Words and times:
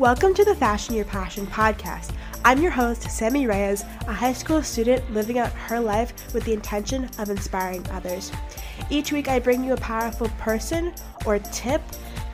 Welcome 0.00 0.32
to 0.32 0.46
the 0.46 0.54
Fashion 0.54 0.94
Your 0.94 1.04
Passion 1.04 1.46
podcast. 1.46 2.14
I'm 2.42 2.62
your 2.62 2.70
host, 2.70 3.02
Sammy 3.10 3.46
Reyes, 3.46 3.82
a 4.08 4.14
high 4.14 4.32
school 4.32 4.62
student 4.62 5.12
living 5.12 5.38
out 5.38 5.52
her 5.52 5.78
life 5.78 6.14
with 6.32 6.42
the 6.44 6.54
intention 6.54 7.04
of 7.18 7.28
inspiring 7.28 7.86
others. 7.90 8.32
Each 8.88 9.12
week, 9.12 9.28
I 9.28 9.38
bring 9.38 9.62
you 9.62 9.74
a 9.74 9.76
powerful 9.76 10.30
person 10.38 10.94
or 11.26 11.38
tip 11.38 11.82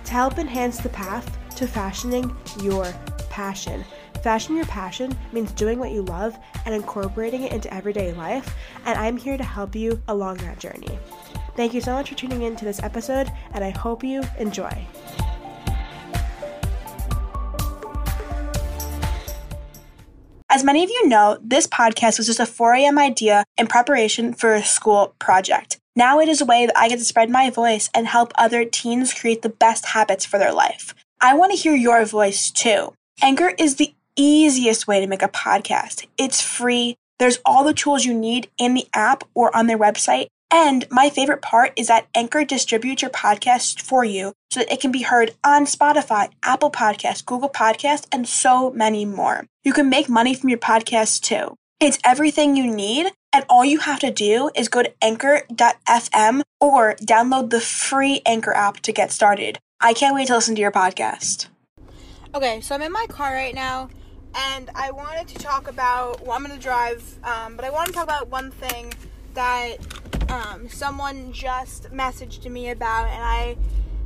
to 0.04 0.12
help 0.12 0.38
enhance 0.38 0.78
the 0.78 0.90
path 0.90 1.36
to 1.56 1.66
fashioning 1.66 2.36
your 2.62 2.86
passion. 3.30 3.84
Fashion 4.22 4.54
your 4.54 4.66
passion 4.66 5.18
means 5.32 5.50
doing 5.50 5.80
what 5.80 5.90
you 5.90 6.02
love 6.02 6.38
and 6.66 6.72
incorporating 6.72 7.42
it 7.42 7.52
into 7.52 7.74
everyday 7.74 8.12
life, 8.12 8.56
and 8.84 8.96
I'm 8.96 9.16
here 9.16 9.36
to 9.36 9.42
help 9.42 9.74
you 9.74 10.00
along 10.06 10.36
that 10.36 10.60
journey. 10.60 11.00
Thank 11.56 11.74
you 11.74 11.80
so 11.80 11.94
much 11.94 12.10
for 12.10 12.14
tuning 12.14 12.42
in 12.42 12.54
to 12.54 12.64
this 12.64 12.80
episode, 12.84 13.28
and 13.54 13.64
I 13.64 13.70
hope 13.70 14.04
you 14.04 14.22
enjoy. 14.38 14.86
As 20.56 20.64
many 20.64 20.82
of 20.82 20.88
you 20.88 21.06
know, 21.06 21.36
this 21.42 21.66
podcast 21.66 22.16
was 22.16 22.28
just 22.28 22.40
a 22.40 22.46
4 22.46 22.72
a.m. 22.76 22.98
idea 22.98 23.44
in 23.58 23.66
preparation 23.66 24.32
for 24.32 24.54
a 24.54 24.64
school 24.64 25.14
project. 25.18 25.76
Now 25.94 26.18
it 26.18 26.30
is 26.30 26.40
a 26.40 26.46
way 26.46 26.64
that 26.64 26.78
I 26.78 26.88
get 26.88 26.98
to 26.98 27.04
spread 27.04 27.28
my 27.28 27.50
voice 27.50 27.90
and 27.92 28.06
help 28.06 28.32
other 28.36 28.64
teens 28.64 29.12
create 29.12 29.42
the 29.42 29.50
best 29.50 29.84
habits 29.84 30.24
for 30.24 30.38
their 30.38 30.54
life. 30.54 30.94
I 31.20 31.34
want 31.34 31.52
to 31.52 31.58
hear 31.58 31.74
your 31.74 32.02
voice 32.06 32.50
too. 32.50 32.94
Anchor 33.20 33.52
is 33.58 33.74
the 33.74 33.94
easiest 34.16 34.88
way 34.88 34.98
to 34.98 35.06
make 35.06 35.20
a 35.20 35.28
podcast. 35.28 36.06
It's 36.16 36.40
free. 36.40 36.96
There's 37.18 37.38
all 37.44 37.62
the 37.62 37.74
tools 37.74 38.06
you 38.06 38.14
need 38.14 38.48
in 38.56 38.72
the 38.72 38.86
app 38.94 39.24
or 39.34 39.54
on 39.54 39.66
their 39.66 39.78
website. 39.78 40.28
And 40.50 40.86
my 40.90 41.10
favorite 41.10 41.42
part 41.42 41.72
is 41.76 41.88
that 41.88 42.06
Anchor 42.14 42.44
distributes 42.44 43.02
your 43.02 43.10
podcast 43.10 43.80
for 43.80 44.04
you 44.04 44.32
so 44.50 44.60
that 44.60 44.72
it 44.72 44.80
can 44.80 44.92
be 44.92 45.02
heard 45.02 45.32
on 45.42 45.66
Spotify, 45.66 46.30
Apple 46.42 46.70
Podcasts, 46.70 47.24
Google 47.24 47.48
Podcasts, 47.48 48.06
and 48.12 48.28
so 48.28 48.70
many 48.70 49.04
more. 49.04 49.46
You 49.64 49.72
can 49.72 49.90
make 49.90 50.08
money 50.08 50.34
from 50.34 50.48
your 50.48 50.58
podcast 50.58 51.22
too. 51.22 51.56
It's 51.78 51.98
everything 52.04 52.56
you 52.56 52.72
need, 52.72 53.12
and 53.34 53.44
all 53.50 53.64
you 53.64 53.80
have 53.80 54.00
to 54.00 54.10
do 54.10 54.50
is 54.54 54.68
go 54.68 54.82
to 54.82 54.92
anchor.fm 55.02 56.42
or 56.58 56.94
download 56.94 57.50
the 57.50 57.60
free 57.60 58.22
Anchor 58.24 58.54
app 58.54 58.80
to 58.80 58.92
get 58.92 59.12
started. 59.12 59.58
I 59.80 59.92
can't 59.92 60.14
wait 60.14 60.28
to 60.28 60.34
listen 60.36 60.54
to 60.54 60.60
your 60.60 60.72
podcast. 60.72 61.48
Okay, 62.34 62.62
so 62.62 62.74
I'm 62.74 62.82
in 62.82 62.92
my 62.92 63.06
car 63.10 63.34
right 63.34 63.54
now, 63.54 63.90
and 64.34 64.70
I 64.74 64.90
wanted 64.90 65.28
to 65.28 65.34
talk 65.34 65.68
about. 65.68 66.22
Well, 66.22 66.32
I'm 66.32 66.42
gonna 66.42 66.58
drive, 66.58 67.18
um, 67.24 67.56
but 67.56 67.64
I 67.66 67.70
want 67.70 67.88
to 67.88 67.92
talk 67.92 68.04
about 68.04 68.28
one 68.28 68.50
thing 68.52 68.94
that 69.34 69.76
um, 70.36 70.68
someone 70.68 71.32
just 71.32 71.90
messaged 71.92 72.48
me 72.50 72.70
about, 72.70 73.08
and 73.08 73.22
I 73.22 73.56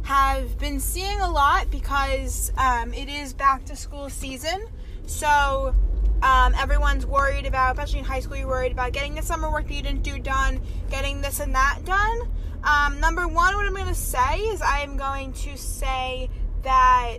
have 0.03 0.59
been 0.59 0.81
seeing 0.81 1.21
a 1.21 1.31
lot 1.31 1.71
because 1.71 2.53
um, 2.57 2.95
it 2.95 3.09
is 3.09 3.33
back 3.33 3.65
to 3.67 3.77
school 3.77 4.09
season. 4.09 4.67
So 5.07 5.75
um, 6.23 6.55
everyone's 6.55 7.05
worried 7.05 7.47
about, 7.47 7.73
especially 7.73 8.01
in 8.01 8.05
high 8.05 8.21
school, 8.21 8.37
you're 8.37 8.49
worried 8.49 8.73
about 8.73 8.93
getting 8.93 9.15
the 9.15 9.23
summer 9.23 9.51
work 9.51 9.67
that 9.69 9.75
you 9.75 9.83
didn't 9.83 10.03
do 10.03 10.19
done, 10.19 10.61
getting 10.91 11.21
this 11.21 11.41
and 11.41 11.55
that 11.55 11.81
done. 11.85 12.31
Um, 12.63 13.01
number 13.01 13.27
one, 13.27 13.57
what 13.57 13.67
I'm 13.67 13.75
going 13.75 13.87
to 13.87 13.95
say 13.95 14.39
is 14.39 14.63
I'm 14.63 14.97
going 14.97 15.33
to 15.33 15.57
say 15.57 16.31
that 16.63 17.19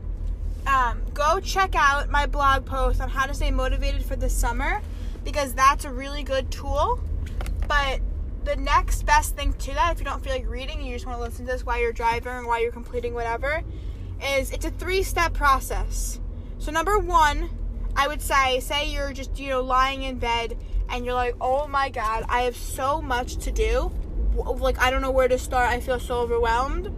um, 0.67 1.01
go 1.13 1.39
check 1.39 1.73
out 1.75 2.09
my 2.09 2.27
blog 2.27 2.65
post 2.65 3.01
on 3.01 3.09
how 3.09 3.25
to 3.25 3.33
stay 3.33 3.51
motivated 3.51 4.05
for 4.05 4.15
the 4.15 4.29
summer 4.29 4.81
because 5.23 5.53
that's 5.53 5.85
a 5.85 5.91
really 5.91 6.23
good 6.23 6.51
tool. 6.51 6.99
But 7.67 8.01
the 8.44 8.56
next 8.56 9.06
best 9.06 9.36
thing 9.36 9.53
to 9.53 9.73
that, 9.73 9.94
if 9.94 10.00
you 10.00 10.06
don't 10.06 10.23
feel 10.23 10.34
like 10.34 10.47
reading, 10.50 10.81
you 10.81 10.94
just 10.95 11.06
want 11.06 11.17
to 11.17 11.23
listen 11.23 11.45
to 11.45 11.52
this 11.52 11.66
while 11.66 11.80
you're 11.80 11.94
driving 11.94 12.31
or 12.31 12.47
while 12.47 12.61
you're 12.61 12.72
completing 12.72 13.14
whatever, 13.14 13.61
is 14.23 14.52
it's 14.52 14.66
a 14.66 14.72
three 14.72 15.03
step 15.03 15.34
process. 15.34 16.20
So, 16.58 16.72
number 16.72 17.00
one, 17.00 17.50
I 17.95 18.08
would 18.08 18.22
say, 18.22 18.59
say 18.59 18.89
you're 18.89 19.14
just, 19.14 19.39
you 19.39 19.50
know, 19.50 19.62
lying 19.62 20.03
in 20.03 20.17
bed 20.17 20.58
and 20.89 21.06
you're 21.06 21.14
like, 21.14 21.36
oh 21.42 21.67
my 21.67 21.89
God, 21.89 22.25
I 22.30 22.44
have 22.44 22.56
so 22.56 23.02
much 23.02 23.38
to 23.38 23.51
do. 23.51 23.91
Like, 24.35 24.80
I 24.80 24.91
don't 24.91 25.01
know 25.01 25.12
where 25.12 25.28
to 25.28 25.38
start. 25.38 25.69
I 25.69 25.80
feel 25.80 26.00
so 26.00 26.19
overwhelmed. 26.19 26.94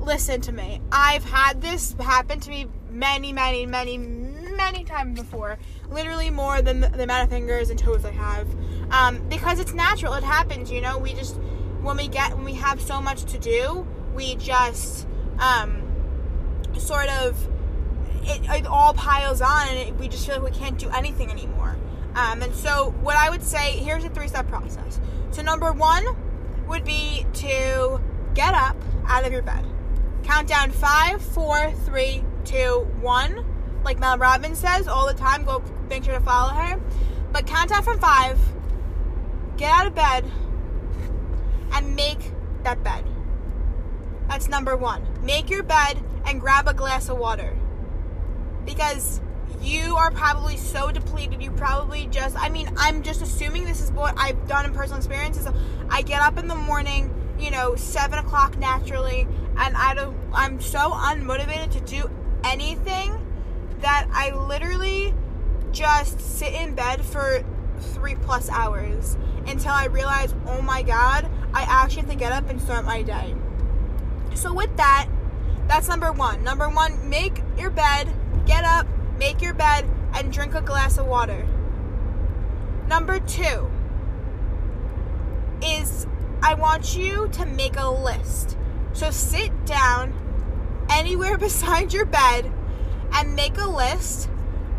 Listen 0.00 0.40
to 0.42 0.52
me. 0.52 0.80
I've 0.92 1.24
had 1.24 1.60
this 1.60 1.94
happen 1.98 2.40
to 2.40 2.50
me 2.50 2.66
many, 2.90 3.32
many, 3.32 3.66
many, 3.66 3.98
many 4.58 4.84
times 4.84 5.18
before. 5.18 5.58
Literally 5.88 6.28
more 6.28 6.60
than 6.60 6.80
the, 6.80 6.88
the 6.90 7.04
amount 7.04 7.24
of 7.24 7.30
fingers 7.30 7.70
and 7.70 7.78
toes 7.78 8.04
I 8.04 8.10
have. 8.10 8.46
Um, 8.90 9.26
because 9.28 9.58
it's 9.58 9.72
natural. 9.72 10.12
It 10.14 10.24
happens, 10.24 10.70
you 10.70 10.82
know. 10.82 10.98
We 10.98 11.14
just, 11.14 11.36
when 11.80 11.96
we 11.96 12.08
get, 12.08 12.34
when 12.34 12.44
we 12.44 12.54
have 12.54 12.82
so 12.82 13.00
much 13.00 13.24
to 13.32 13.38
do, 13.38 13.86
we 14.14 14.34
just, 14.36 15.06
um, 15.38 15.82
sort 16.78 17.08
of, 17.08 17.48
it, 18.24 18.42
it 18.50 18.66
all 18.66 18.92
piles 18.92 19.40
on 19.40 19.68
and 19.68 19.78
it, 19.78 19.94
we 19.96 20.08
just 20.08 20.26
feel 20.26 20.40
like 20.40 20.52
we 20.52 20.58
can't 20.58 20.78
do 20.78 20.90
anything 20.90 21.30
anymore. 21.30 21.76
Um, 22.14 22.42
and 22.42 22.54
so, 22.54 22.94
what 23.00 23.16
I 23.16 23.30
would 23.30 23.42
say 23.42 23.72
here's 23.72 24.04
a 24.04 24.08
three 24.08 24.28
step 24.28 24.48
process. 24.48 25.00
So, 25.30 25.42
number 25.42 25.72
one 25.72 26.04
would 26.66 26.84
be 26.84 27.24
to 27.34 28.00
get 28.34 28.54
up 28.54 28.76
out 29.06 29.24
of 29.24 29.32
your 29.32 29.42
bed. 29.42 29.64
Count 30.24 30.48
down 30.48 30.70
five, 30.70 31.22
four, 31.22 31.72
three, 31.84 32.24
two, 32.44 32.88
one. 33.00 33.44
Like 33.88 34.00
Mel 34.00 34.18
Robbins 34.18 34.58
says 34.58 34.86
all 34.86 35.06
the 35.06 35.14
time, 35.14 35.46
go 35.46 35.62
make 35.88 36.04
sure 36.04 36.12
to 36.12 36.20
follow 36.20 36.52
her. 36.52 36.78
But 37.32 37.46
count 37.46 37.70
down 37.70 37.82
from 37.82 37.98
five, 37.98 38.38
get 39.56 39.72
out 39.72 39.86
of 39.86 39.94
bed, 39.94 40.30
and 41.72 41.96
make 41.96 42.18
that 42.64 42.84
bed. 42.84 43.02
That's 44.28 44.46
number 44.46 44.76
one. 44.76 45.06
Make 45.22 45.48
your 45.48 45.62
bed 45.62 46.04
and 46.26 46.38
grab 46.38 46.68
a 46.68 46.74
glass 46.74 47.08
of 47.08 47.16
water 47.16 47.56
because 48.66 49.22
you 49.62 49.96
are 49.96 50.10
probably 50.10 50.58
so 50.58 50.92
depleted. 50.92 51.42
You 51.42 51.50
probably 51.52 52.08
just, 52.08 52.36
I 52.36 52.50
mean, 52.50 52.68
I'm 52.76 53.02
just 53.02 53.22
assuming 53.22 53.64
this 53.64 53.80
is 53.80 53.90
what 53.90 54.12
I've 54.18 54.46
done 54.46 54.66
in 54.66 54.74
personal 54.74 54.98
experiences. 54.98 55.48
I 55.88 56.02
get 56.02 56.20
up 56.20 56.36
in 56.36 56.46
the 56.46 56.54
morning, 56.54 57.10
you 57.40 57.50
know, 57.50 57.74
seven 57.74 58.18
o'clock 58.18 58.58
naturally, 58.58 59.26
and 59.56 59.74
I 59.74 59.94
don't, 59.94 60.14
I'm 60.34 60.60
so 60.60 60.90
unmotivated 60.90 61.70
to 61.70 61.80
do 61.80 62.10
anything 62.44 63.24
that 63.80 64.08
I 64.12 64.30
literally 64.30 65.14
just 65.72 66.20
sit 66.20 66.52
in 66.52 66.74
bed 66.74 67.04
for 67.04 67.44
three 67.78 68.14
plus 68.16 68.48
hours 68.50 69.16
until 69.46 69.72
I 69.72 69.86
realize, 69.86 70.34
oh 70.46 70.62
my 70.62 70.82
god, 70.82 71.28
I 71.54 71.62
actually 71.62 72.02
have 72.02 72.10
to 72.10 72.16
get 72.16 72.32
up 72.32 72.48
and 72.50 72.60
start 72.60 72.84
my 72.84 73.02
day. 73.02 73.34
So, 74.34 74.52
with 74.52 74.76
that, 74.76 75.08
that's 75.66 75.88
number 75.88 76.12
one. 76.12 76.44
Number 76.44 76.68
one, 76.68 77.08
make 77.08 77.42
your 77.56 77.70
bed 77.70 78.08
Get 78.48 78.64
up, 78.64 78.86
make 79.18 79.42
your 79.42 79.52
bed, 79.52 79.86
and 80.14 80.32
drink 80.32 80.54
a 80.54 80.62
glass 80.62 80.96
of 80.96 81.06
water. 81.06 81.46
Number 82.88 83.20
two 83.20 83.70
is 85.62 86.06
I 86.42 86.54
want 86.54 86.96
you 86.96 87.28
to 87.32 87.44
make 87.44 87.76
a 87.76 87.90
list. 87.90 88.56
So 88.94 89.10
sit 89.10 89.66
down 89.66 90.14
anywhere 90.88 91.36
beside 91.46 91.92
your 91.92 92.06
bed 92.06 92.50
and 93.12 93.34
make 93.34 93.56
a 93.58 93.68
list 93.68 94.28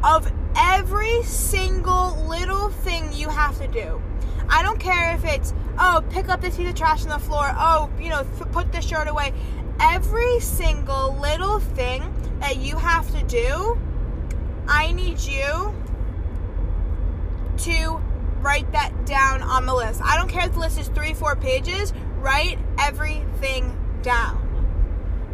of 0.03 0.31
every 0.55 1.23
single 1.23 2.25
little 2.27 2.69
thing 2.69 3.11
you 3.13 3.29
have 3.29 3.59
to 3.59 3.67
do. 3.67 4.01
I 4.49 4.63
don't 4.63 4.79
care 4.79 5.13
if 5.15 5.25
it's, 5.25 5.53
oh, 5.77 6.03
pick 6.09 6.29
up 6.29 6.41
this 6.41 6.57
piece 6.57 6.69
of 6.69 6.75
trash 6.75 7.03
on 7.03 7.09
the 7.09 7.19
floor, 7.19 7.51
oh, 7.57 7.89
you 7.99 8.09
know, 8.09 8.23
put 8.51 8.71
the 8.71 8.81
shirt 8.81 9.07
away. 9.07 9.33
Every 9.79 10.39
single 10.39 11.17
little 11.21 11.59
thing 11.59 12.13
that 12.39 12.57
you 12.57 12.77
have 12.77 13.09
to 13.11 13.23
do, 13.23 13.79
I 14.67 14.91
need 14.91 15.19
you 15.19 15.73
to 17.57 18.01
write 18.41 18.71
that 18.71 19.05
down 19.05 19.41
on 19.41 19.65
the 19.65 19.73
list. 19.73 20.01
I 20.03 20.17
don't 20.17 20.29
care 20.29 20.45
if 20.45 20.53
the 20.53 20.59
list 20.59 20.79
is 20.79 20.87
three, 20.89 21.13
four 21.13 21.35
pages, 21.35 21.93
write 22.17 22.57
everything 22.79 23.77
down. 24.01 24.45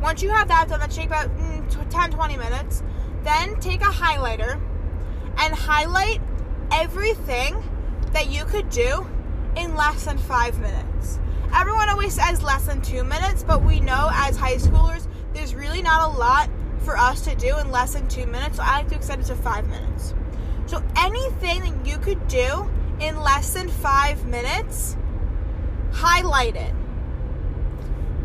Once 0.02 0.22
you 0.22 0.30
have 0.30 0.48
that 0.50 0.68
done, 0.68 0.80
that 0.80 0.92
take 0.92 1.08
about 1.08 1.30
10 1.70 2.12
20 2.12 2.38
minutes. 2.38 2.84
Then 3.24 3.60
take 3.60 3.82
a 3.82 3.86
highlighter 3.86 4.62
and 5.38 5.54
highlight 5.54 6.22
everything 6.72 7.62
that 8.14 8.30
you 8.30 8.46
could 8.46 8.70
do 8.70 9.08
in 9.56 9.76
less 9.76 10.06
than 10.06 10.18
five 10.18 10.60
minutes. 10.60 11.20
Everyone 11.54 11.90
always 11.90 12.14
says 12.14 12.44
less 12.44 12.66
than 12.66 12.82
two 12.82 13.04
minutes, 13.04 13.44
but 13.44 13.64
we 13.64 13.80
know 13.80 14.10
as 14.14 14.38
high 14.38 14.56
schoolers, 14.56 15.08
there's 15.34 15.56
really 15.56 15.82
not 15.82 16.14
a 16.14 16.18
lot 16.18 16.50
for 16.80 16.98
us 16.98 17.22
to 17.22 17.36
do 17.36 17.58
in 17.58 17.72
less 17.72 17.94
than 17.94 18.08
two 18.08 18.26
minutes, 18.28 18.58
so 18.58 18.64
I 18.64 18.78
like 18.78 18.90
to 18.90 18.96
extend 18.96 19.22
it 19.22 19.28
to 19.28 19.36
five 19.36 19.68
minutes. 19.68 20.14
So 20.68 20.84
anything 20.98 21.62
that 21.62 21.88
you 21.88 21.98
could 21.98 22.28
do 22.28 22.70
in 23.00 23.20
less 23.22 23.54
than 23.54 23.70
five 23.70 24.26
minutes, 24.26 24.96
highlight 25.92 26.56
it. 26.56 26.74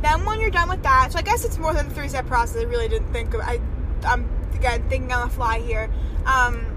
Then 0.03 0.25
when 0.25 0.41
you're 0.41 0.51
done 0.51 0.69
with 0.69 0.83
that, 0.83 1.13
so 1.13 1.19
I 1.19 1.23
guess 1.23 1.45
it's 1.45 1.59
more 1.59 1.75
than 1.75 1.87
a 1.87 1.91
three-step 1.91 2.27
process. 2.27 2.57
I 2.57 2.65
really 2.65 2.89
didn't 2.89 3.13
think 3.13 3.35
of. 3.35 3.41
I, 3.41 3.61
I'm 4.05 4.29
again 4.55 4.89
thinking 4.89 5.13
on 5.13 5.29
the 5.29 5.35
fly 5.35 5.61
here. 5.61 5.91
Um, 6.25 6.77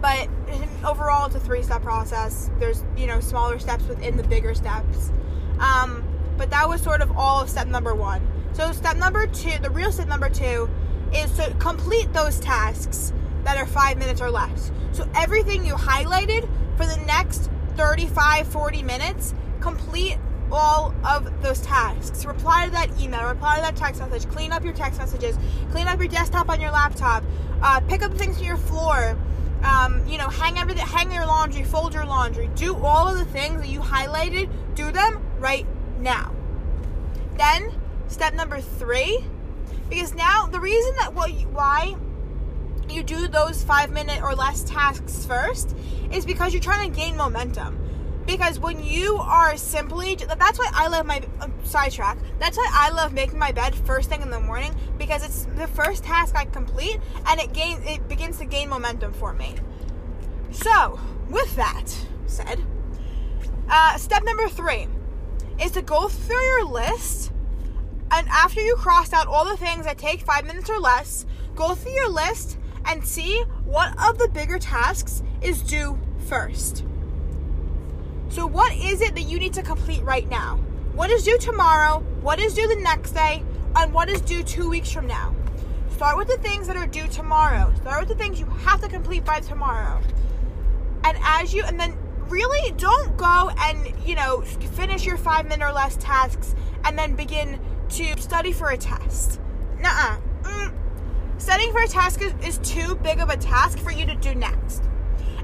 but 0.00 0.28
overall, 0.84 1.26
it's 1.26 1.34
a 1.34 1.40
three-step 1.40 1.82
process. 1.82 2.50
There's 2.58 2.84
you 2.96 3.06
know 3.06 3.20
smaller 3.20 3.58
steps 3.58 3.86
within 3.86 4.16
the 4.16 4.22
bigger 4.24 4.54
steps. 4.54 5.10
Um, 5.58 6.04
but 6.36 6.50
that 6.50 6.68
was 6.68 6.80
sort 6.80 7.02
of 7.02 7.16
all 7.16 7.42
of 7.42 7.50
step 7.50 7.66
number 7.66 7.94
one. 7.94 8.26
So 8.52 8.72
step 8.72 8.96
number 8.96 9.26
two, 9.26 9.58
the 9.58 9.70
real 9.70 9.92
step 9.92 10.08
number 10.08 10.28
two, 10.28 10.68
is 11.14 11.30
to 11.36 11.54
complete 11.58 12.12
those 12.12 12.40
tasks 12.40 13.12
that 13.44 13.56
are 13.56 13.66
five 13.66 13.98
minutes 13.98 14.20
or 14.20 14.30
less. 14.30 14.70
So 14.92 15.08
everything 15.14 15.64
you 15.64 15.74
highlighted 15.74 16.48
for 16.76 16.86
the 16.86 16.96
next 17.06 17.50
35, 17.76 18.48
40 18.48 18.82
minutes, 18.82 19.34
complete 19.60 20.16
all 20.52 20.94
of 21.04 21.42
those 21.42 21.60
tasks. 21.60 22.24
Reply 22.24 22.66
to 22.66 22.70
that 22.72 22.90
email, 23.00 23.26
reply 23.26 23.56
to 23.56 23.62
that 23.62 23.76
text 23.76 24.00
message, 24.00 24.28
clean 24.30 24.52
up 24.52 24.64
your 24.64 24.72
text 24.72 24.98
messages, 24.98 25.38
clean 25.70 25.86
up 25.86 25.98
your 25.98 26.08
desktop 26.08 26.48
on 26.48 26.60
your 26.60 26.70
laptop, 26.70 27.24
uh, 27.62 27.80
pick 27.80 28.02
up 28.02 28.12
things 28.14 28.36
from 28.38 28.46
your 28.46 28.56
floor, 28.56 29.16
um, 29.62 30.06
you 30.06 30.18
know, 30.18 30.28
hang 30.28 30.58
everything, 30.58 30.86
hang 30.86 31.12
your 31.12 31.26
laundry, 31.26 31.64
fold 31.64 31.94
your 31.94 32.06
laundry, 32.06 32.48
do 32.54 32.74
all 32.76 33.08
of 33.08 33.18
the 33.18 33.24
things 33.26 33.60
that 33.60 33.68
you 33.68 33.80
highlighted, 33.80 34.50
do 34.74 34.90
them 34.90 35.20
right 35.38 35.66
now. 35.98 36.34
Then, 37.36 37.72
step 38.08 38.34
number 38.34 38.60
three, 38.60 39.24
because 39.88 40.14
now 40.14 40.46
the 40.46 40.60
reason 40.60 40.94
that 40.96 41.12
you, 41.30 41.46
why 41.48 41.96
you 42.88 43.02
do 43.02 43.28
those 43.28 43.62
five 43.62 43.90
minute 43.90 44.22
or 44.22 44.34
less 44.34 44.62
tasks 44.64 45.24
first 45.24 45.76
is 46.12 46.26
because 46.26 46.52
you're 46.52 46.62
trying 46.62 46.90
to 46.90 46.96
gain 46.96 47.16
momentum 47.16 47.78
because 48.30 48.60
when 48.60 48.80
you 48.84 49.16
are 49.16 49.56
simply 49.56 50.14
that's 50.14 50.56
why 50.56 50.70
i 50.72 50.86
love 50.86 51.04
my 51.04 51.20
uh, 51.40 51.48
sidetrack. 51.64 52.16
That's 52.38 52.56
why 52.56 52.68
i 52.70 52.90
love 52.90 53.12
making 53.12 53.40
my 53.40 53.50
bed 53.50 53.74
first 53.74 54.08
thing 54.08 54.22
in 54.22 54.30
the 54.30 54.38
morning 54.38 54.72
because 54.98 55.24
it's 55.24 55.46
the 55.56 55.66
first 55.66 56.04
task 56.04 56.36
i 56.36 56.44
complete 56.44 57.00
and 57.26 57.40
it 57.40 57.52
gains 57.52 57.84
it 57.84 58.08
begins 58.08 58.38
to 58.38 58.44
gain 58.44 58.68
momentum 58.68 59.12
for 59.12 59.32
me. 59.32 59.56
So 60.52 61.00
with 61.28 61.56
that 61.56 61.92
said 62.26 62.64
uh, 63.68 63.96
step 63.96 64.22
number 64.22 64.48
three 64.48 64.86
is 65.60 65.72
to 65.72 65.82
go 65.82 66.08
through 66.08 66.44
your 66.44 66.64
list 66.66 67.32
and 68.12 68.28
after 68.28 68.60
you 68.60 68.76
crossed 68.76 69.12
out 69.12 69.26
all 69.26 69.44
the 69.44 69.56
things 69.56 69.84
that 69.86 69.98
take 69.98 70.20
five 70.20 70.46
minutes 70.46 70.70
or 70.70 70.78
less 70.78 71.26
go 71.56 71.74
through 71.74 71.92
your 71.92 72.08
list 72.10 72.58
and 72.84 73.04
see 73.04 73.42
what 73.64 73.92
of 74.08 74.18
the 74.18 74.28
bigger 74.28 74.58
tasks 74.58 75.24
is 75.42 75.62
due 75.62 75.98
first 76.28 76.84
so, 78.30 78.46
what 78.46 78.72
is 78.76 79.00
it 79.00 79.16
that 79.16 79.22
you 79.22 79.40
need 79.40 79.52
to 79.54 79.62
complete 79.62 80.02
right 80.02 80.28
now? 80.28 80.56
What 80.94 81.10
is 81.10 81.24
due 81.24 81.36
tomorrow? 81.38 81.98
What 82.20 82.38
is 82.38 82.54
due 82.54 82.68
the 82.68 82.80
next 82.80 83.10
day? 83.10 83.42
And 83.74 83.92
what 83.92 84.08
is 84.08 84.20
due 84.20 84.44
two 84.44 84.70
weeks 84.70 84.92
from 84.92 85.08
now? 85.08 85.34
Start 85.90 86.16
with 86.16 86.28
the 86.28 86.38
things 86.38 86.68
that 86.68 86.76
are 86.76 86.86
due 86.86 87.08
tomorrow. 87.08 87.72
Start 87.80 88.00
with 88.00 88.16
the 88.16 88.22
things 88.22 88.38
you 88.38 88.46
have 88.46 88.80
to 88.82 88.88
complete 88.88 89.24
by 89.24 89.40
tomorrow. 89.40 90.00
And 91.02 91.18
as 91.22 91.52
you, 91.52 91.64
and 91.64 91.78
then 91.78 91.98
really 92.28 92.70
don't 92.72 93.16
go 93.16 93.50
and, 93.58 93.92
you 94.06 94.14
know, 94.14 94.42
finish 94.42 95.04
your 95.04 95.16
five 95.16 95.48
minute 95.48 95.64
or 95.64 95.72
less 95.72 95.96
tasks 95.96 96.54
and 96.84 96.96
then 96.96 97.16
begin 97.16 97.58
to 97.90 98.20
study 98.20 98.52
for 98.52 98.70
a 98.70 98.78
test. 98.78 99.40
Nuh 99.80 100.18
mm. 100.42 100.72
Studying 101.38 101.72
for 101.72 101.82
a 101.82 101.88
task 101.88 102.22
is, 102.22 102.32
is 102.44 102.58
too 102.58 102.94
big 102.96 103.18
of 103.18 103.28
a 103.28 103.36
task 103.36 103.78
for 103.78 103.90
you 103.90 104.06
to 104.06 104.14
do 104.14 104.36
next. 104.36 104.84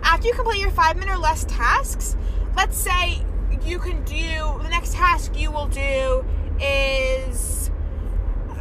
After 0.03 0.29
you 0.29 0.35
complete 0.35 0.61
your 0.61 0.71
five 0.71 0.97
minute 0.97 1.13
or 1.13 1.19
less 1.19 1.45
tasks, 1.47 2.17
let's 2.57 2.77
say 2.77 3.23
you 3.65 3.79
can 3.79 4.03
do 4.05 4.61
the 4.63 4.69
next 4.69 4.95
task 4.95 5.39
you 5.39 5.51
will 5.51 5.69
do 5.69 6.25
is 6.61 7.71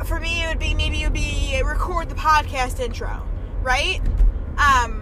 for 0.05 0.19
me 0.19 0.43
it 0.43 0.49
would 0.49 0.59
be 0.59 0.73
maybe 0.73 1.01
it 1.01 1.05
would 1.05 1.13
be 1.13 1.61
record 1.63 2.09
the 2.09 2.15
podcast 2.15 2.79
intro 2.79 3.25
right? 3.61 3.99
Um 4.57 5.01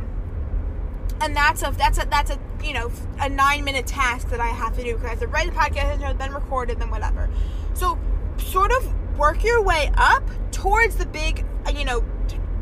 and 1.22 1.36
that's 1.36 1.62
a 1.62 1.74
that's 1.78 2.02
a 2.02 2.08
that's 2.10 2.32
a 2.32 2.40
you 2.64 2.74
know 2.74 2.92
a 3.20 3.30
nine 3.30 3.64
minute 3.64 3.88
task 3.88 4.30
that 4.30 4.40
i 4.40 4.48
have 4.48 4.76
to 4.76 4.84
do. 4.84 4.94
Because 4.94 5.06
i 5.06 5.10
have 5.10 5.20
to 5.20 5.28
write 5.28 5.48
the 5.48 5.58
podcast 5.58 5.94
intro 5.94 6.14
then 6.14 6.34
record 6.34 6.70
it 6.70 6.80
then 6.80 6.90
whatever. 6.90 7.30
So 7.74 7.98
sort 8.38 8.72
of 8.72 9.18
work 9.18 9.44
your 9.44 9.62
way 9.62 9.92
up 9.96 10.24
towards 10.52 10.96
the 10.96 11.06
big 11.06 11.46
you 11.76 11.86
know 11.86 12.04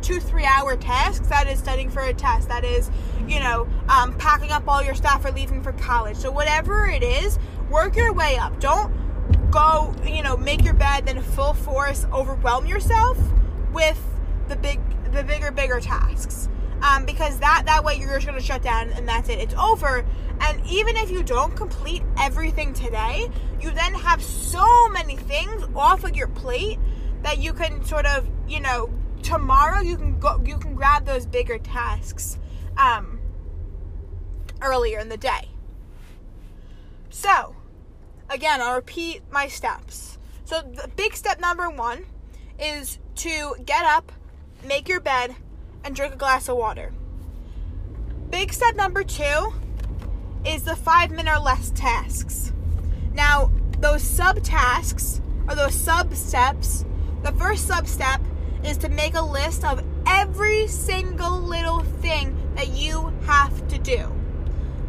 two 0.01 0.19
three 0.19 0.45
hour 0.45 0.75
tasks 0.75 1.27
that 1.27 1.47
is 1.47 1.59
studying 1.59 1.89
for 1.89 2.01
a 2.01 2.13
test 2.13 2.47
that 2.49 2.63
is 2.63 2.89
you 3.27 3.39
know 3.39 3.67
um, 3.87 4.13
packing 4.17 4.51
up 4.51 4.67
all 4.67 4.83
your 4.83 4.95
stuff 4.95 5.23
or 5.25 5.31
leaving 5.31 5.61
for 5.61 5.71
college. 5.73 6.17
So 6.17 6.31
whatever 6.31 6.87
it 6.87 7.03
is 7.03 7.39
work 7.69 7.95
your 7.95 8.13
way 8.13 8.37
up. 8.37 8.59
Don't 8.59 8.93
go 9.51 9.93
you 10.05 10.23
know 10.23 10.37
make 10.37 10.63
your 10.63 10.73
bed 10.73 11.05
then 11.05 11.21
full 11.21 11.53
force 11.53 12.05
overwhelm 12.13 12.65
yourself 12.65 13.17
with 13.73 14.01
the 14.47 14.55
big 14.55 14.79
the 15.11 15.23
bigger 15.23 15.51
bigger 15.51 15.79
tasks. 15.79 16.49
Um, 16.81 17.05
because 17.05 17.37
that 17.39 17.63
that 17.67 17.83
way 17.83 17.97
you're 17.97 18.15
just 18.15 18.25
going 18.25 18.39
to 18.39 18.43
shut 18.43 18.63
down 18.63 18.89
and 18.89 19.07
that's 19.07 19.29
it. 19.29 19.39
It's 19.39 19.53
over. 19.53 20.03
And 20.39 20.65
even 20.65 20.97
if 20.97 21.11
you 21.11 21.21
don't 21.21 21.55
complete 21.55 22.01
everything 22.17 22.73
today 22.73 23.29
you 23.61 23.71
then 23.71 23.93
have 23.93 24.23
so 24.23 24.89
many 24.89 25.15
things 25.15 25.63
off 25.75 26.03
of 26.03 26.15
your 26.15 26.27
plate 26.27 26.79
that 27.21 27.37
you 27.37 27.53
can 27.53 27.83
sort 27.85 28.05
of 28.05 28.27
you 28.47 28.59
know 28.59 28.89
tomorrow 29.21 29.81
you 29.81 29.97
can 29.97 30.19
go 30.19 30.41
you 30.45 30.57
can 30.57 30.75
grab 30.75 31.05
those 31.05 31.25
bigger 31.25 31.57
tasks 31.57 32.37
um, 32.77 33.19
earlier 34.61 34.99
in 34.99 35.09
the 35.09 35.17
day. 35.17 35.49
So 37.09 37.55
again 38.29 38.61
i'll 38.61 38.75
repeat 38.75 39.21
my 39.31 39.47
steps. 39.47 40.17
So 40.45 40.61
the 40.61 40.89
big 40.95 41.15
step 41.15 41.39
number 41.39 41.69
one 41.69 42.05
is 42.59 42.99
to 43.15 43.55
get 43.65 43.85
up 43.85 44.11
make 44.65 44.87
your 44.87 44.99
bed 44.99 45.35
and 45.83 45.95
drink 45.95 46.13
a 46.13 46.17
glass 46.17 46.47
of 46.47 46.57
water. 46.57 46.93
Big 48.29 48.53
step 48.53 48.75
number 48.75 49.03
two 49.03 49.53
is 50.45 50.63
the 50.63 50.75
five 50.75 51.11
minute 51.11 51.33
or 51.33 51.39
less 51.39 51.71
tasks. 51.71 52.53
Now 53.13 53.51
those 53.79 54.03
sub 54.03 54.43
tasks 54.43 55.21
or 55.47 55.55
those 55.55 55.73
sub 55.73 56.13
steps 56.13 56.85
the 57.23 57.31
first 57.33 57.67
sub 57.67 57.87
step 57.87 58.21
is 58.63 58.77
to 58.77 58.89
make 58.89 59.15
a 59.15 59.21
list 59.21 59.63
of 59.63 59.83
every 60.05 60.67
single 60.67 61.39
little 61.39 61.81
thing 62.01 62.35
that 62.55 62.69
you 62.69 63.13
have 63.25 63.67
to 63.69 63.77
do. 63.77 64.11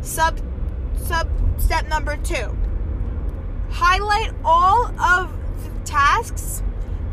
Sub 0.00 0.40
sub 0.96 1.28
step 1.58 1.88
number 1.88 2.16
2. 2.16 2.56
Highlight 3.70 4.32
all 4.44 4.86
of 5.00 5.32
the 5.64 5.70
tasks 5.84 6.62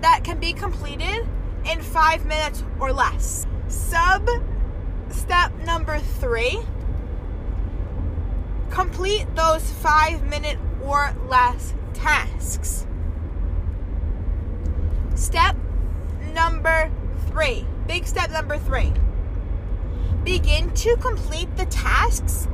that 0.01 0.23
can 0.23 0.39
be 0.39 0.53
completed 0.53 1.27
in 1.69 1.81
5 1.81 2.25
minutes 2.25 2.63
or 2.79 2.91
less. 2.91 3.45
Sub 3.67 4.27
step 5.09 5.53
number 5.65 5.99
3. 5.99 6.59
Complete 8.69 9.25
those 9.35 9.69
5 9.71 10.23
minute 10.23 10.57
or 10.83 11.15
less 11.27 11.73
tasks. 11.93 12.85
Step 15.15 15.55
number 16.39 16.89
three. 17.27 17.65
Big 17.85 18.07
step 18.07 18.31
number 18.31 18.57
three. 18.57 18.93
Begin 20.23 20.73
to 20.73 20.95
complete 20.95 21.53
the 21.57 21.65
tasks 21.65 22.47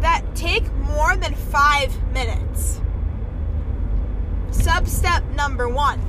that 0.00 0.22
take 0.34 0.70
more 0.74 1.16
than 1.16 1.34
five 1.34 1.90
minutes. 2.12 2.82
Sub 4.50 4.86
step 4.86 5.24
number 5.30 5.66
one. 5.70 6.02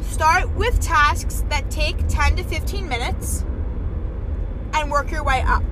Start 0.00 0.54
with 0.54 0.78
tasks 0.78 1.42
that 1.48 1.72
take 1.72 2.06
10 2.06 2.36
to 2.36 2.44
15 2.44 2.88
minutes 2.88 3.44
and 4.74 4.92
work 4.92 5.10
your 5.10 5.24
way 5.24 5.42
up. 5.42 5.64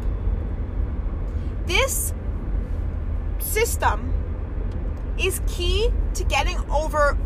This 1.67 2.13
system 3.39 4.13
is 5.17 5.41
key 5.47 5.91
to 6.15 6.25
getting 6.25 6.59
over 6.69 7.17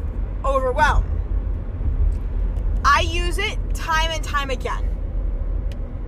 overwhelmed. 0.44 1.07
Use 3.18 3.38
it 3.38 3.58
time 3.74 4.12
and 4.12 4.22
time 4.22 4.50
again. 4.50 4.84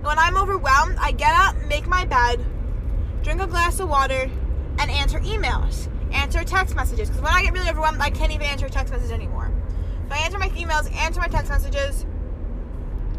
When 0.01 0.17
I'm 0.17 0.37
overwhelmed, 0.37 0.95
I 0.97 1.11
get 1.11 1.33
up, 1.35 1.55
make 1.67 1.85
my 1.85 2.05
bed, 2.05 2.43
drink 3.21 3.41
a 3.41 3.47
glass 3.47 3.81
of 3.81 3.89
water, 3.89 4.29
and 4.79 4.89
answer 4.89 5.19
emails, 5.19 5.89
answer 6.13 6.45
text 6.45 6.73
messages. 6.73 7.09
Because 7.09 7.21
when 7.21 7.33
I 7.33 7.43
get 7.43 7.51
really 7.51 7.69
overwhelmed, 7.69 7.99
I 7.99 8.11
can't 8.11 8.31
even 8.31 8.47
answer 8.47 8.69
text 8.69 8.93
messages 8.93 9.11
anymore. 9.11 9.51
So 10.07 10.15
I 10.15 10.19
answer 10.19 10.39
my 10.39 10.47
emails, 10.49 10.91
answer 10.95 11.19
my 11.19 11.27
text 11.27 11.49
messages, 11.49 12.05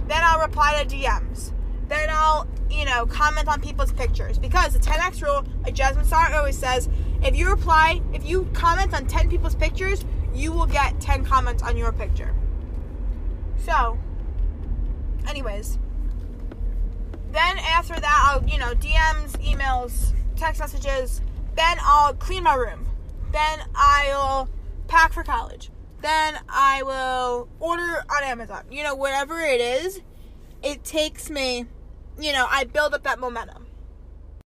then 0.08 0.20
I'll 0.22 0.40
reply 0.40 0.82
to 0.82 0.96
DMs. 0.96 1.52
Then 1.88 2.08
I'll, 2.11 2.49
you 2.70 2.87
know, 2.87 3.04
comment 3.04 3.46
on 3.46 3.61
people's 3.61 3.92
pictures. 3.92 4.38
Because 4.38 4.72
the 4.72 4.78
10x 4.78 5.22
rule, 5.22 5.44
like 5.64 5.75
Jasmine 5.75 6.06
Star 6.06 6.34
always 6.34 6.56
says, 6.56 6.88
if 7.22 7.37
you 7.37 7.50
reply, 7.50 8.00
if 8.14 8.25
you 8.25 8.49
comment 8.54 8.94
on 8.94 9.06
10 9.06 9.28
people's 9.28 9.54
pictures, 9.54 10.04
you 10.34 10.50
will 10.50 10.66
get 10.66 10.99
10 11.00 11.26
comments 11.26 11.62
on 11.62 11.76
your 11.76 11.92
picture. 11.92 12.34
So, 13.64 13.99
anyways, 15.28 15.78
then 17.31 17.59
after 17.59 17.95
that, 17.95 18.28
I'll, 18.28 18.49
you 18.49 18.59
know, 18.59 18.75
DMs, 18.75 19.37
emails, 19.38 20.12
text 20.37 20.61
messages. 20.61 21.21
Then 21.54 21.76
I'll 21.81 22.14
clean 22.14 22.42
my 22.42 22.54
room. 22.54 22.87
Then 23.31 23.61
I'll 23.75 24.49
pack 24.88 25.12
for 25.12 25.23
college. 25.23 25.71
Then 26.00 26.38
I 26.49 26.83
will 26.83 27.49
order 27.61 28.04
on 28.11 28.25
Amazon. 28.25 28.64
You 28.71 28.83
know, 28.83 28.95
whatever 28.95 29.40
it 29.40 29.61
is, 29.61 30.00
it 30.62 30.83
takes 30.85 31.31
me, 31.31 31.66
you 32.19 32.33
know, 32.33 32.47
I 32.50 32.64
build 32.64 32.95
up 32.95 33.04
that 33.04 33.21
momentum. 33.21 33.62